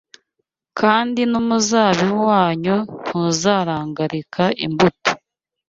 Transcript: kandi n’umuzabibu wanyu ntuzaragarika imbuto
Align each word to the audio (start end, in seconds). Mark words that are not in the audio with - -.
kandi 0.79 1.21
n’umuzabibu 1.31 2.17
wanyu 2.29 2.75
ntuzaragarika 3.05 4.43
imbuto 4.65 5.11